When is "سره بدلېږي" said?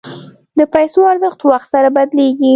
1.73-2.49